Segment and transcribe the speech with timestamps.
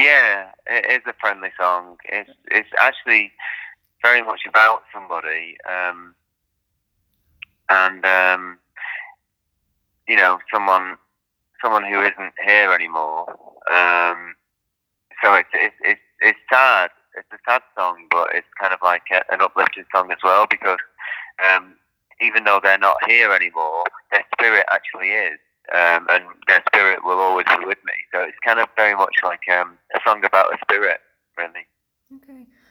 [0.00, 1.96] Yeah, it is a friendly song.
[2.08, 3.32] It's it's actually
[4.02, 6.14] very much about somebody, um,
[7.68, 8.58] and um,
[10.08, 10.96] you know, someone
[11.62, 13.28] someone who isn't here anymore.
[13.70, 14.34] Um,
[15.22, 16.90] so it's it's it's it's sad.
[17.16, 20.46] It's a sad song, but it's kind of like a, an uplifting song as well
[20.50, 20.78] because
[21.44, 21.74] um,
[22.22, 25.38] even though they're not here anymore, their spirit actually is
[25.74, 27.89] um, and their spirit will always be with me.
[28.20, 31.00] So it's kind of very much like um, a song about a spirit.